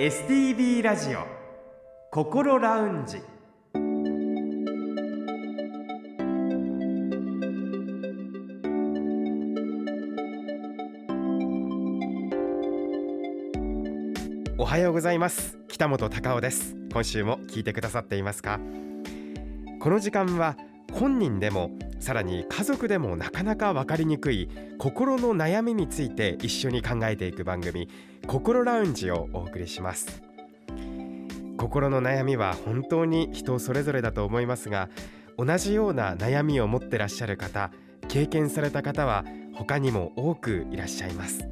[0.00, 1.26] STB ラジオ
[2.10, 3.18] 心ラウンジ。
[14.56, 15.58] おはようございます。
[15.68, 16.74] 北本隆夫です。
[16.90, 18.58] 今週も聞いてくださっていますか？
[19.80, 20.56] この時間は
[20.94, 24.48] 本人でもさらに家族でもなかなか分かりにくい
[24.78, 27.88] 心の悩みについて一緒に考えていく番組
[28.26, 30.22] 心ラウンジをお送りします。
[31.58, 34.88] 心の悩みは本当に人それぞれだと思いますが
[35.36, 37.70] 同じような悩みを持ってらっしゃる方
[38.08, 41.46] 経験された方は他にも多くいらっしゃいます。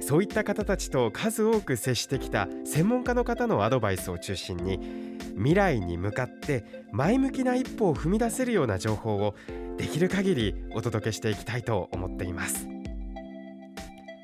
[0.00, 9.34] そういった方たちと数多く接してきた専門家の方のアドバイスを中心に未来に向かって前向きな一歩を踏み出せるような情報を
[9.76, 12.66] できる限りお届けしていきたいと思っています。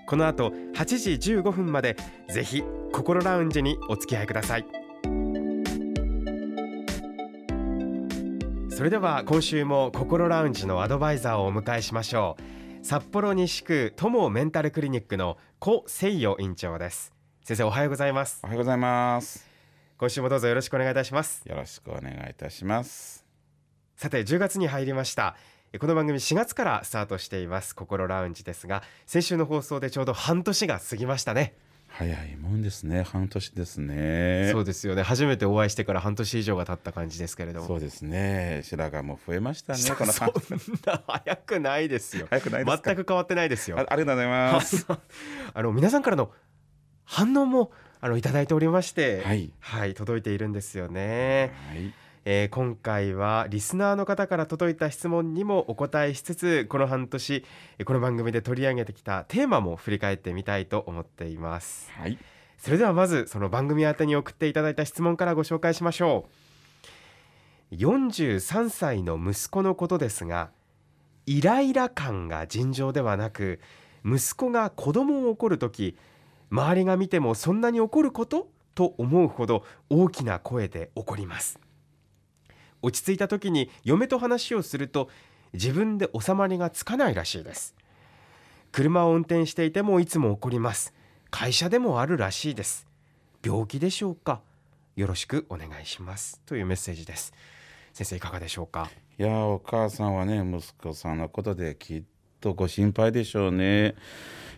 [0.06, 1.96] この後8時15分まで
[2.28, 2.62] ぜひ
[2.92, 4.66] 心ラウンジにお付き合いください。
[8.70, 12.36] それでは今週も心ラウンジのアドバイザーをお迎えしましょ
[12.80, 12.84] う。
[12.84, 17.12] 札幌西区友メンタルクリニックの古誠代院長です。
[17.44, 18.40] 先生おはようございます。
[18.42, 19.51] おはようございます。
[20.02, 21.48] 今週もどうぞよろしくお願いいたします。
[21.48, 23.24] よろしくお願いいたします。
[23.94, 25.36] さて10月に入りました。
[25.78, 31.54] この番組4月からスタートしています心ラウンジですが先週の放送でちょうど半年が過ぎましたね。
[31.86, 33.04] 早いもんですね。
[33.04, 34.48] 半年ですね。
[34.50, 35.02] そうですよね。
[35.04, 37.68] 初めてお会いしてから半年以上が経った感じですけれども。
[37.68, 38.62] そうですね。
[38.64, 40.32] 白髪も増えましたねこのそん
[40.84, 42.26] な早くないですよ。
[42.28, 43.78] 早くない全く変わってないですよ。
[43.78, 44.84] あありがとうございます。
[45.54, 46.32] あの皆さんからの
[47.04, 47.70] 反応も
[48.04, 57.44] あのいただいておりましてはい、はい、届いているんですよね、はい、えー、今回はリスナーの方から届いた質問にもお答えしつつこの半年
[57.84, 62.18] この番組で取り上げてきたテーマも振り返ってみたいと思っています、はい、
[62.58, 66.26] それではまずその番組宛てに送っていただいた質問からご紹介しましょ
[67.70, 67.74] う。
[67.76, 70.50] 43歳の息子のことですが
[71.24, 73.60] イライラ感が尋常ではなく
[74.04, 75.96] 息子が子供を怒るとき
[76.52, 78.48] 周りが見てもそんなに怒ること？
[78.74, 81.58] と思うほど大きな声で怒ります。
[82.82, 85.08] 落ち着いた時に嫁と話をすると
[85.54, 87.74] 自分で収まりがつかないらしいです。
[88.70, 90.94] 車を運転していてもいつも怒ります。
[91.30, 92.86] 会社でもあるらしいです。
[93.42, 94.42] 病気でしょうか？
[94.96, 96.40] よろしくお願いします。
[96.44, 97.32] というメッセージです。
[97.94, 98.90] 先生いかがでしょうか？
[99.18, 102.02] いやお母さんはね息子さんのことできっ
[102.42, 103.94] とご心配でしょうね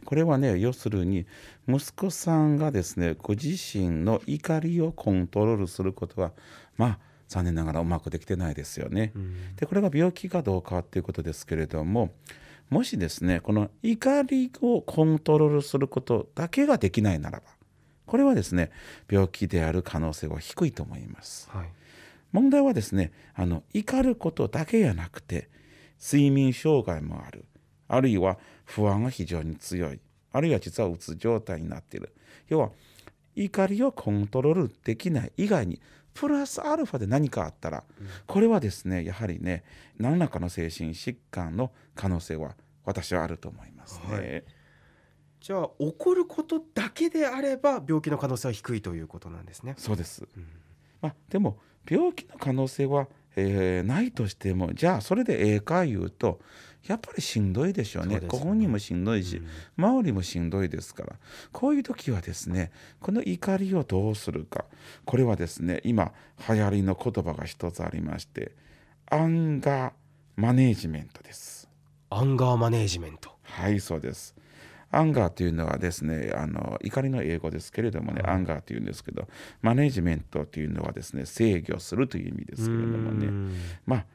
[0.04, 1.26] これはね要するに
[1.68, 6.32] 息子さんがですねご自身の怒りをコントロールすることは
[6.76, 9.12] まあ残念ながらうまくできてないですよね。
[9.56, 12.12] でこれが病気かどうかっていうことですけれども
[12.70, 17.44] もしですねこの怒りをコントロールすることだけができないならば
[18.06, 18.70] これはですね
[19.10, 21.48] 病気である可能性は低いと思います。
[21.50, 21.68] はい、
[22.32, 25.48] 問題はですねあの怒ることだけじゃなくて
[26.00, 27.46] 睡眠障害もある
[27.88, 30.00] あるいは不安が非常に強い。
[30.32, 32.12] あるいは実はうつ状態になっている。
[32.48, 32.70] 要は
[33.36, 35.80] 怒りをコントロールできない以外に
[36.12, 39.64] プラスアルファで何かあったら、うん、これはですねやはりね
[39.98, 44.14] 何らかの精神疾患の可能性は私はあると思いますね。
[44.16, 44.44] はい、
[45.40, 49.74] じゃあ怒ることだけであれば病気の可能性は低いということなんですね。
[49.76, 50.46] そうです、うん、
[51.02, 51.58] まあ、でも
[51.88, 56.40] 病気の可能性は、えー、ないとしてもじゃあそれでええか言うと
[56.86, 58.20] やっぱりしんどいでしょうね。
[58.26, 61.16] ご本人もしんどいし、うん、周りもしんどいですから、
[61.52, 64.66] こういう時はですね、この怒りをどうするか、
[65.04, 66.12] これはですね、今、
[66.48, 68.52] 流行りの言葉が一つありまして、
[69.10, 69.92] アンガー
[70.36, 71.68] マネージメントです。
[72.10, 73.30] アンガーマネージメント。
[73.42, 74.34] はい、そうです。
[74.90, 79.26] anger というのはですね、あの怒りの英語ですけれどもね、うん、 anger というんですけど、
[79.60, 83.54] マネージメントというのはですね、制御するという意味ですけれどもね、
[83.86, 84.06] まあ、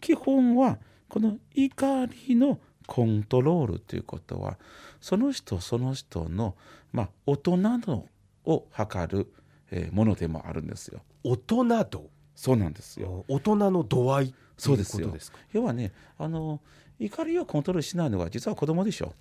[0.00, 0.78] 基本は、
[1.08, 4.58] この怒りのコントロールということは
[5.00, 6.54] その人その人の、
[6.92, 8.06] まあ、大人の
[8.44, 9.32] を測る、
[9.70, 11.02] えー、ものでもあるんですよ。
[11.24, 12.08] 大人度？
[12.34, 13.24] そうなんですよ。
[13.28, 15.12] 大人の度合いそうですよ。
[15.52, 16.60] 要はねあの
[16.98, 19.14] 怒りをコントロールしないのは実は子供でしょ。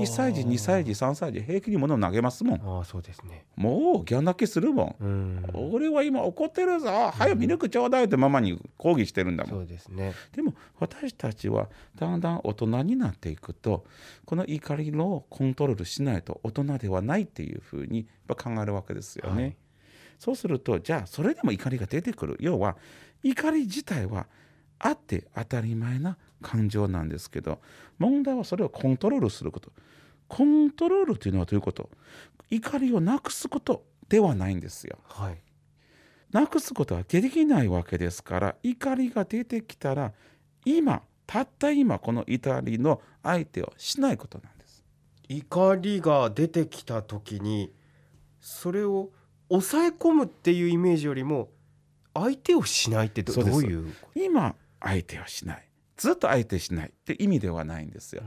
[0.00, 2.80] 1歳児2歳児3歳児平気に物を投げますもん。
[2.80, 3.44] あそうですね。
[3.56, 7.10] もうギャン泣きするもん、うん、俺は今怒ってるぞ。
[7.10, 9.52] はよミルクちょうだいってママに抗議してるんだもん。
[9.52, 10.14] そうですね。
[10.32, 13.84] でも私たちはだんだん大人になっていくと
[14.24, 19.56] この怒りのコントロールしないと大人ではないっていうふうに考えるわけですよね、はい、
[20.18, 22.36] そうするとじゃあそれでも怒りが出てくる。
[22.40, 22.76] 要は
[23.22, 24.26] 怒り自体は
[24.78, 27.60] あって当たり前な感情なんですけど
[27.98, 29.72] 問題はそれをコントロールすること。
[30.28, 31.88] コントロールというのはどういうこと？
[32.50, 34.98] 怒りをなくすことではないんですよ。
[35.04, 35.38] はい。
[36.30, 40.12] なくすことはできないわけですから怒りが出てきたら
[40.64, 44.82] 今たった今この怒りの相手をしないことなんです。
[45.28, 47.70] 怒りが出てきた時に
[48.40, 49.10] それを
[49.48, 51.50] 抑え込むっていうイメージよりも
[52.14, 58.22] 相手をしないってどういう今相手をしないずっと相手しないって意味ではないんですよ。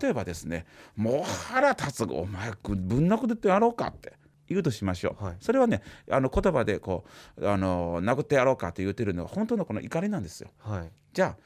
[0.00, 2.04] 例えばですねもう腹立つ。
[2.04, 4.14] お前ぶん殴ってやろうかって
[4.48, 5.36] 言うとしましょう、はい。
[5.40, 7.04] それはねあの言葉でこ
[7.36, 10.50] うあの殴ってやろうかって言ってるのは本当のこの怒りなんですよ。
[10.58, 10.90] はい。
[11.12, 11.36] じゃあ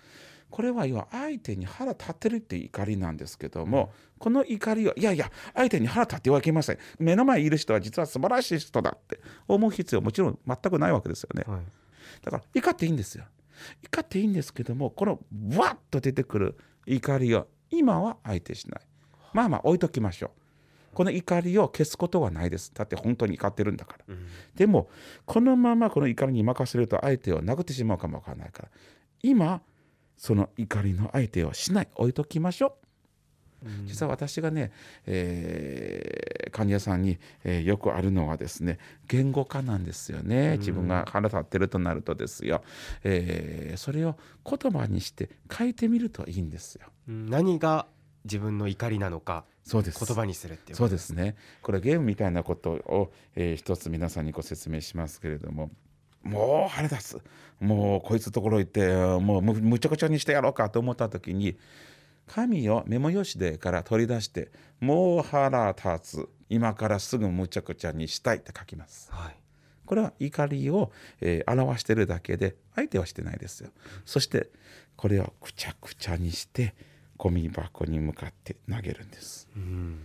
[0.50, 6.78] これは要は相手に腹立ってるっていう怒りなんですけども、この怒りはいやいや相手に腹立ってはいけません。
[6.98, 11.44] 目の前にいる人は実は素晴らしい人だって思う必要はもちろん全くないわけですよね。
[11.46, 11.60] はい。
[12.22, 13.24] だから怒っていいんですよ
[13.82, 15.20] 怒っていいんですけどもこの
[15.56, 18.80] わっと出てくる怒りを今は相手しない。
[19.32, 20.30] まあまあ置いときましょう。
[20.92, 22.72] この怒りを消すことはないです。
[22.74, 24.04] だって本当に怒ってるんだから。
[24.08, 24.26] うん。
[24.54, 24.88] でも
[25.24, 28.68] このままこの怒りに任せると相手を殴ってしまうかもわからないから
[29.22, 29.62] 今
[30.16, 31.88] その怒りの相手をしない。
[31.94, 32.72] 置いときましょう。
[32.72, 32.79] うん
[33.84, 34.72] 実は私がね、
[35.06, 40.58] えー患者さんに、えーよくあるのはですね言語化なんですよね。
[40.58, 42.62] 自分が腹立ってるとなるとですよ、
[43.04, 46.88] えーそれを言葉にして書いてみるといいんですよ。
[47.08, 47.26] うん。
[47.30, 47.86] 何が
[48.24, 50.04] 自分の怒りなのかそうです。
[50.04, 51.36] 言葉にするっていうそうですね。
[51.62, 55.70] これゲームみたいなことを、えー一つ皆さんにご説明しますけれども
[56.22, 57.20] もう腹立つ。
[57.60, 58.88] もうこいつところ行って
[59.20, 61.56] もうむむちゃくちゃにしてやろうかと思った時に
[62.32, 66.28] 紙をメモ用紙でから取り出してもう腹立つ。
[66.48, 69.08] 今からすぐむちゃくちゃにしたいって書きます。
[69.12, 69.36] はい。
[69.86, 73.70] これは怒りを、えー表してるだけで相手はしてないですよ。
[74.04, 74.50] そして
[74.96, 76.74] これをくちゃくちゃにして
[77.16, 79.48] ゴミ箱に向かって投げるんです。
[79.56, 80.00] うん。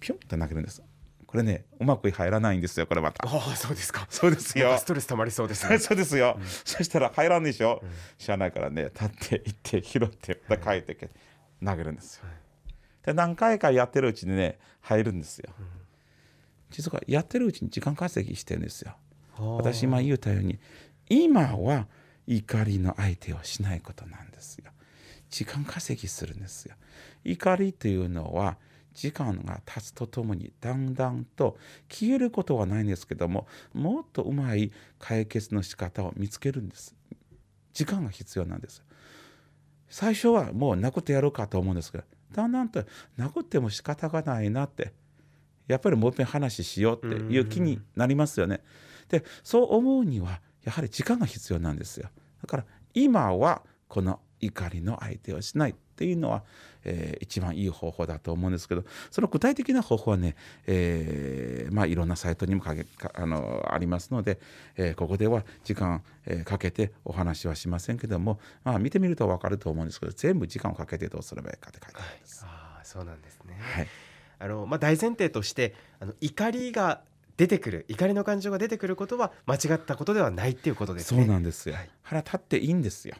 [0.00, 0.82] ピョンって投げるんです。
[1.26, 3.26] これねうまく入らないんですよこれまた。
[3.26, 4.06] ああそうですか。
[4.08, 4.78] そうですよ。
[4.78, 5.78] ストレス溜まりそうですね。
[5.82, 7.82] そうですよ、そしたら入らんでしょ、
[8.18, 11.10] 知らないからね立って行って拾ってまた帰ってきて
[11.64, 12.24] 投げるんですよ、
[13.02, 15.50] で何回かやってるうちにね入るんですよ、
[16.70, 18.96] 実はやってるうちに時間稼ぎしてるんですよ。
[19.38, 20.58] 私今言ったように
[21.08, 21.88] 今は
[22.26, 24.70] 怒りの相手をしないことなんですよ。
[25.28, 26.76] 時間稼ぎするんですよ。
[27.24, 28.56] 怒りというのは
[28.92, 31.58] 時間が経つとともにだんだんと
[31.88, 34.70] 消えることはないんですけどももっとうまい
[35.00, 36.94] 解決の仕方を見つけるんです。
[37.72, 38.84] 時間が必要なんです
[39.94, 42.82] 最初はもう殴ってやろうかと思うんですけどだんだんと
[43.16, 44.92] 殴っても仕方がないなって
[45.68, 48.60] やっぱりもう一遍話しようっていう気になりますよね。
[49.08, 52.08] でそう思うにはやはり時間が必要なんですよ。
[52.42, 56.42] だから今はこの怒りの相手をしないっていうのは、
[56.84, 60.36] えー一番いい方法だと思うんですけどその具体的な方法はね、
[60.66, 64.38] えーまあ、いろんなサイトにもかけかあのありますので、
[64.76, 72.44] えーここでは時間、えーかけてお話はしませんけども、まあ、見てみると分かると思うんですけど全部時間をかけてどうすればいいかって書いてあるんです。
[72.44, 73.56] ああそうなんですね。
[73.60, 73.88] はい。
[74.40, 77.00] あのまあ大前提としてあの怒りが
[77.36, 81.90] 出てくる怒りの感情が出てくることは間違ったことではないっていうことですそうねなんですよ、はい。
[82.02, 83.16] 腹立っていいんですよ。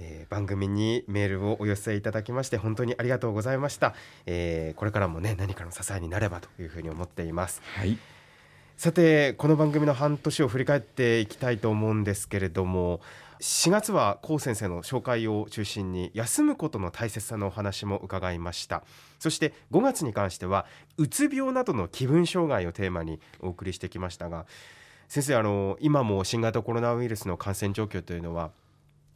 [0.00, 3.94] えー番組にメールをお寄せいただきまして本当にありがとうございました、
[4.26, 7.60] えーこれからもね何かの支えになればというふうに思っています。
[7.76, 7.98] はい。
[8.76, 13.02] さてこの番組の半年を振り返っていきたいと思うんですけれども
[13.40, 18.82] 4月は高先生の紹介を中心に休むことの大切さのお話も伺いました。
[19.18, 20.64] そして5月に関しては
[20.96, 24.46] うつ病などの気分障害をテーマにお送りしてきましたが
[25.08, 28.50] 先生あの今も新型コロナウイルスの感染状況というのは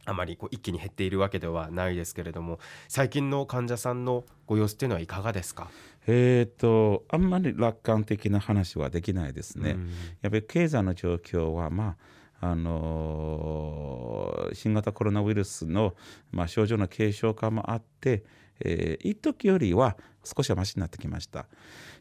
[0.05, 5.69] あまりこう一気に減っているわけではないですけれども最近の患者さんのご様子というのはいかがですか、
[6.07, 9.71] えー、とあんまり楽観的な話はできないですね。
[9.71, 9.89] うん
[10.21, 11.95] やっぱり経済の状況は、ま
[12.41, 15.95] ああのー新型コロナウイルスの、
[16.31, 18.23] まあ、症状の軽症化もあって、
[18.59, 21.45] えー一時よりは少しはマシになってきました。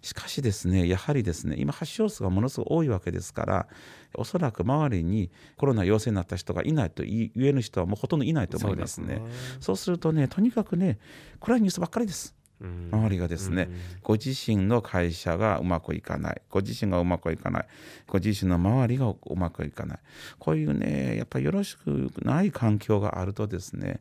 [0.00, 3.68] しかしですね、やはりですね、今発症数がものすごく多いわけですから、
[4.14, 9.20] おそらく周りにコロナ陽性になった人がいないと言える人はもうほとんどいないと思いますね。
[9.60, 10.98] そうするとね、とにかくね、
[11.40, 12.34] 暗いニュースばっかりです。
[12.60, 13.68] うん周りがですね、
[14.02, 17.66] ご自身の会社がうまくいかないご自身がうまくいかない
[18.06, 19.98] ご自身の周りがうまくいかない
[20.38, 24.00] こういうねやっぱりよろしくない環境があるとですね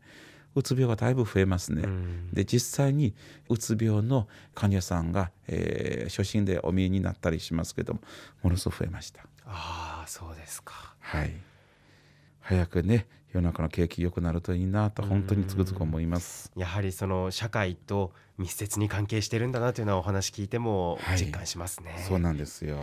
[0.56, 1.84] うつ病がだいぶ増えますね。
[1.84, 3.14] うんで実際に
[3.50, 8.00] うつ病の患者さんが、えー初診でお見えになったりしますけども
[8.44, 9.22] ものすごく増えました。
[9.46, 11.34] ああそうですかはい、
[12.40, 16.52] 早くね世の中の景気良くなるといいなと本当につくづく思います。
[16.56, 22.78] やはりその社会と密接に関係してるんだなというのはお話聞いてもはい実感しますね、そうなんですよ。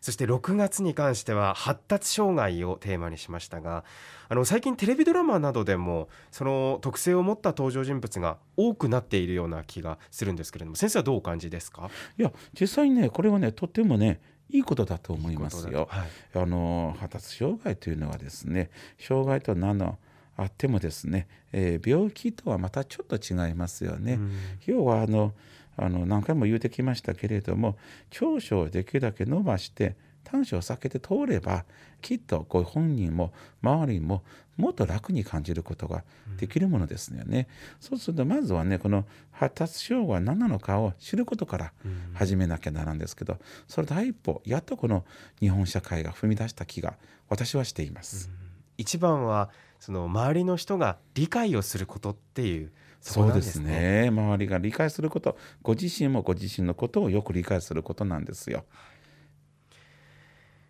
[0.00, 3.84] そして6月に関しては発達障害をテーマにしましたが
[4.28, 11.90] あの最近テレビドラマなどでもその特性を持った登場人物が多くなっているような気がするんですけれども先生はどうお感じですか？
[12.18, 15.88] いや実際にねこれはねとってもねいいことだと思いますよ。
[15.90, 19.98] はいあの発達障害というのはですね障害と何の
[20.36, 24.14] あってもですね、えー病気とはまたちょっと違いますよね。
[24.14, 24.32] うん
[24.66, 25.32] 要はあの
[25.78, 27.76] あの何回も言うてきましたけれども
[28.10, 31.64] 長所をできるだけ伸ばして短所を避けて通れば
[32.02, 33.32] きっとこう本人も
[33.62, 34.22] 周りも
[34.56, 36.02] もっと楽に感じることが
[36.36, 37.46] できるものですよね。
[37.80, 45.04] そうするとまずはねこの発達障害は何なのかを知ることからうん始めなきゃならんですけどそれ第一歩やっとこの
[45.38, 46.94] 日本社会が踏み出した気が
[47.28, 48.30] 私はしています。
[48.76, 54.02] 一番はその周りの人が理解をすることっていうそこなそうんでですすね。
[54.02, 58.64] ね周りが理解することご自身もご自身のことをよく理解することなんですよ。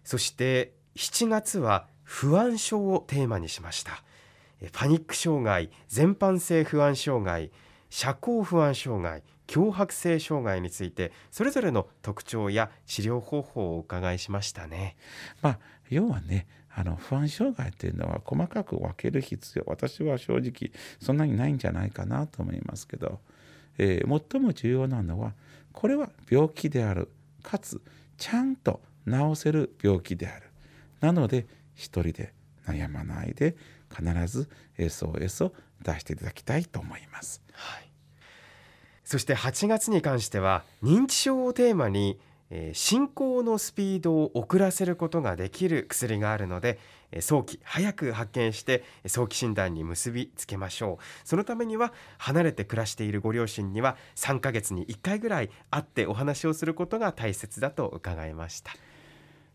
[0.04, 4.02] そして7月は不安症をテーマにしました
[4.62, 7.50] えパニック障害全般性不安障害
[7.90, 14.96] 社交不安障害強迫性障害についてそれぞれの特徴や治療方法をお伺いしましたね
[15.42, 15.58] まあ
[15.90, 20.70] 要はねあの不安障害っていうのは細かく分ける必要私は正直
[21.00, 23.20] そんなにないんじゃないかなと思いますけど、
[23.78, 25.32] えー最も重要なのは
[25.72, 27.08] これは病気である
[27.42, 27.80] かつ
[28.16, 30.46] ちゃんと治せる病気である
[31.00, 32.32] なので一人で
[32.66, 33.56] 悩まないで
[33.88, 34.48] 必ず
[34.78, 37.42] SOS を出していただきたいと思います。
[37.52, 37.90] はい、
[39.04, 42.18] そして8月に関しては認知症をテーマに、
[42.50, 46.78] えー進行のスピードを遅らせることができる薬があるので
[47.12, 51.28] え早期早く発見して早期診断に結びつけましょう。
[51.28, 58.72] そのためには離れて暮らしているご両親には3ヶ月に1回ぐらい会ってお話をすることが大切だと伺いました。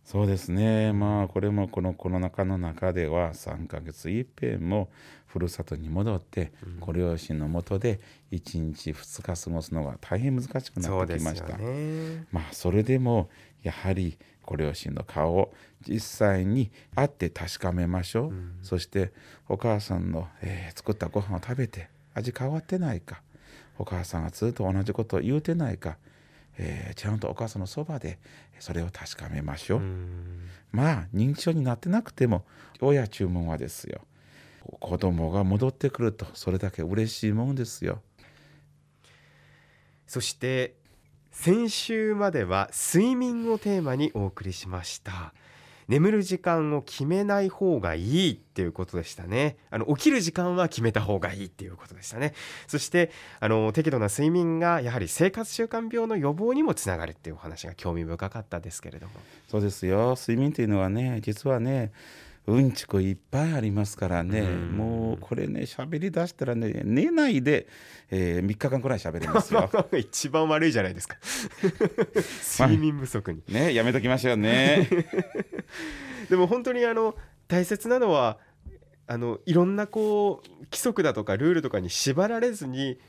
[0.03, 0.91] そうですね。
[0.91, 4.89] まあこれもこのコロナ禍の中では3ヶ月いっぺんも
[5.25, 7.99] ふるさとに戻ってご両親のもとで
[8.31, 11.57] 1日2日過ごすのが大変難しくなってきました。
[11.57, 12.25] ね。
[12.31, 13.29] まあそれでも
[13.63, 15.53] やはりご両親の顔を
[15.87, 18.57] 実際に会って確かめましょう、うん。
[18.61, 19.13] そして
[19.47, 23.21] お母さんの、えー作ったご飯を食べて味変わってないか。
[23.77, 25.97] お母さんがずっと同じことを言うてないか、
[26.57, 28.19] えーちゃんとお母さんのそばで
[28.59, 30.49] それを確かめましょう、うん。
[30.71, 32.45] まあ認知症になってなくても
[32.81, 34.01] 親注文はですよ。
[34.79, 38.01] 子供が戻ってくるとそれだけ嬉しいもんですよ。
[40.07, 40.75] そして
[41.31, 45.33] 先週までは睡眠をテーマにお送りしました
[45.87, 49.57] 眠る時間を決めない方がいいっていうことでしたね。
[49.69, 52.33] あの起きる時間は決めた方がいいっていうことでしたね。
[52.67, 59.13] そしてあの適度な睡眠がやはり生活習慣病の予防にもつながるっていうお話が興味深かったですけれども。
[59.47, 60.15] そうですよ。
[60.17, 61.91] 睡眠というのはね実はね
[62.45, 64.41] うんちくいっぱいありますからね。
[64.41, 64.77] うん。
[64.77, 67.67] もうこれね喋り出したらね寝ないで、
[68.11, 69.69] え3日間くらい喋れますよ。
[69.97, 71.17] 一番悪いじゃないですか。
[72.67, 73.41] 睡眠不足に。
[73.47, 74.89] ねやめときましょうね。
[76.29, 77.15] でも本当にあの
[77.47, 78.39] 大切なのは
[79.07, 82.99] あのいろんなこう規則だとかルールとかに縛られずに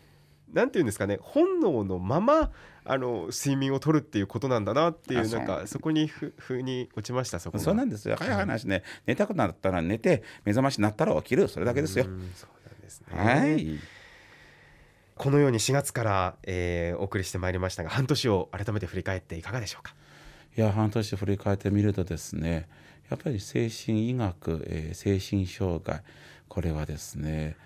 [0.52, 2.52] 何て言うんですかね本能のまま
[2.86, 8.16] あの睡眠をとるっていうことなんだなっていううなんかそこにふふに落ちましたそこがそうなんですよ。
[8.18, 8.34] 早い。
[8.36, 11.48] 話ね寝たくなったら寝て目覚ましになったら起きる。
[11.48, 12.04] それだけですよ。
[12.04, 12.30] うん。
[12.34, 13.06] そうなんですね。
[13.10, 13.78] はい。
[15.16, 19.94] このように4月から、えーお送りしてまいりましたが半年を改めて振り返っていかがでしょうか？
[20.56, 22.68] いや半年振り返ってみるとですね
[23.10, 26.02] やっぱり精神医学、えー精神障害
[26.48, 27.56] これはですね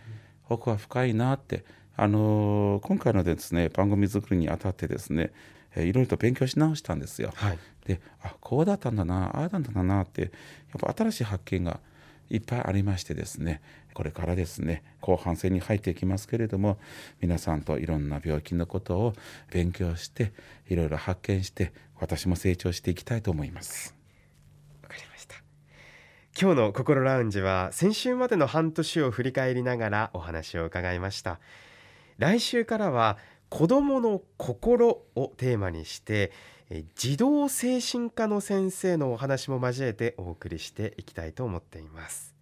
[0.49, 1.65] 奥は深いなって
[2.01, 5.33] あのー今回のですね番組作りにあたってですね、
[5.75, 7.33] えーいろいろと勉強し直したんですよ。
[7.35, 10.31] はいであこうだったんだなああだったんだなってやっ
[10.81, 11.81] ぱ新しい発見が
[12.31, 13.63] いっぱいありましてですね
[13.95, 16.79] これからですね後半戦に入っていきますけれども
[17.21, 19.15] 皆さんといろんな病気のことを
[19.51, 20.33] 勉強して
[20.69, 23.95] いろいろ発見して私も成長していきたいと思います。
[24.83, 25.37] わかりました
[26.41, 31.41] 今日の心ラウンジは先週までの半年を振り返りながらお話を伺いました
[32.19, 33.17] 来週からは
[33.49, 36.33] 子供の心をテーマにして
[36.71, 42.35] え児童精神科の先生のお話も交えてお送りしていきたいと思っています。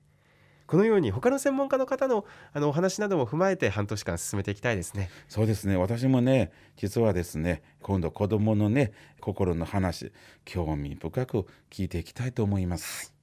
[0.67, 5.11] このように他の専門家の方のあのお話なども踏まえて半年間進めていきたいですね。
[5.29, 5.77] そうですね。
[5.77, 10.13] 私もね実はですね今度子どものね心の話
[10.45, 13.15] 興味深く聞いていきたいと思います。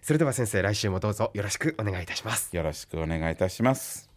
[0.00, 2.54] それでは先生来週もどうぞよろしくお願いいたします。
[2.54, 4.15] よろしくお願いいたします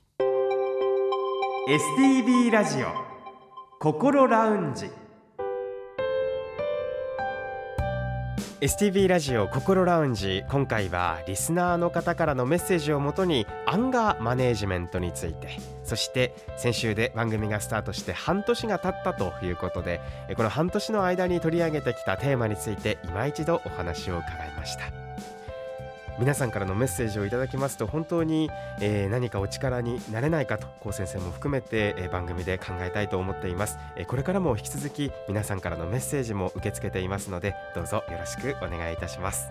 [1.69, 2.87] STB ラジオ
[3.79, 4.89] 心ラウンジ。
[8.59, 10.41] STB ラジオ心ラウンジ。
[10.49, 15.59] 今回はリスナーの方からのメッセージをもとにアンガーマネージメントについて。
[15.83, 20.01] そして先週で番組がスタートして半年が経ったということで
[20.35, 25.08] この半年の間に取り上げてきたテーマについて今一度お話を伺いました。
[26.19, 28.49] 皆さんからのメッセージをいただきますと本当に、
[28.81, 39.49] えー、何かお力になれないかと高先生も含めて、えー、番組で考えたいと思っています、えー、これからも引き続き皆さんからのメッセージも受け付けていますのでどうぞよろしくお願いいたします。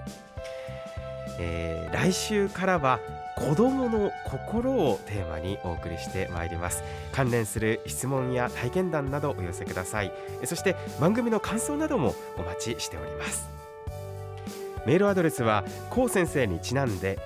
[1.40, 3.00] えー、来週からは
[3.36, 6.82] 子供の心をテーマにお送りしてまいります。
[7.12, 10.12] 関連する質問や体験談などお寄せください。
[10.44, 13.57] そして番組の感想などもお待ちしております。
[14.86, 17.18] メールアドレスはこう先生にちなんで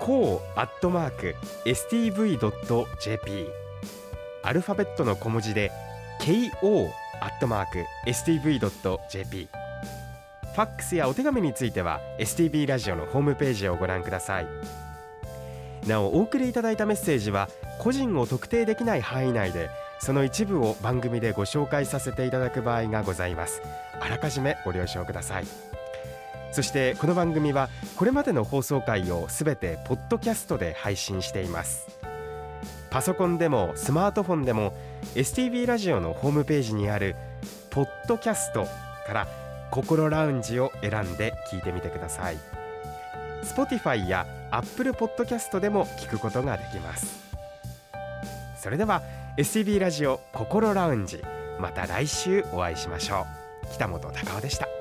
[0.00, 1.34] こうアットマーク
[1.64, 3.48] stv.jp
[4.42, 5.70] アルファベットの小文字で
[6.20, 9.48] ko アットマーク stv.jp
[10.54, 14.46] ファックスやお手紙については STB ラジオのホームページをご覧ください。
[15.88, 17.48] なおお送りいただいたメッセージは
[17.80, 23.62] 個人を特定できない範囲内でその一部を番組でご紹介させていただく場合がございます。
[24.00, 25.44] あらかじめご了承ください。
[26.54, 31.88] そしてこの番組はこれまでの放送回をすべてポッドキャストで配信しています。
[32.90, 34.72] パソコンでもスマートフォンでも
[35.16, 37.16] STV ラジオのホームページにある
[37.70, 38.68] ポッドキャスト
[39.04, 39.26] から
[39.72, 42.38] 心ラウンジを選んで聞いてみてください。
[43.42, 47.18] Spotify や Apple Podcast でも聞くことができます。
[48.56, 49.02] それでは
[49.38, 51.20] STV ラジオ心ラウンジ
[51.58, 53.26] また来週お会いしましょ
[53.64, 53.72] う。
[53.72, 54.73] 北本隆夫でした。